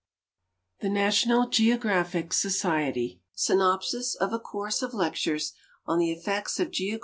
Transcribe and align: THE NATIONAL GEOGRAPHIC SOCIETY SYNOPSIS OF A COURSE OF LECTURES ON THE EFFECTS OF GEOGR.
THE 0.79 0.89
NATIONAL 0.89 1.49
GEOGRAPHIC 1.49 2.33
SOCIETY 2.33 3.21
SYNOPSIS 3.35 4.15
OF 4.15 4.33
A 4.33 4.39
COURSE 4.39 4.81
OF 4.81 4.95
LECTURES 4.95 5.53
ON 5.85 5.99
THE 5.99 6.09
EFFECTS 6.11 6.59
OF 6.59 6.71
GEOGR. 6.71 6.99